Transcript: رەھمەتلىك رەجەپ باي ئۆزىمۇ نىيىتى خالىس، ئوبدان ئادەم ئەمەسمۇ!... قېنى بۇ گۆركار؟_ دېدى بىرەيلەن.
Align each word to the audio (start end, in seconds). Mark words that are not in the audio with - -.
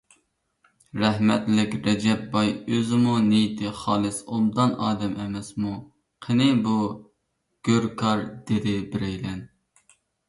رەھمەتلىك 1.01 1.73
رەجەپ 1.87 2.23
باي 2.31 2.49
ئۆزىمۇ 2.77 3.13
نىيىتى 3.25 3.73
خالىس، 3.81 4.17
ئوبدان 4.37 4.73
ئادەم 4.87 5.13
ئەمەسمۇ!... 5.27 5.75
قېنى 6.29 6.49
بۇ 6.69 6.75
گۆركار؟_ 7.71 8.25
دېدى 8.51 8.75
بىرەيلەن. 8.97 9.45